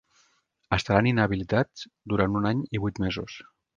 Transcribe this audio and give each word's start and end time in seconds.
Estaran 0.77 1.09
inhabilitats 1.11 1.85
durant 2.15 2.39
un 2.41 2.49
any 2.53 2.65
i 2.79 2.83
vuit 2.87 3.03
mesos. 3.05 3.37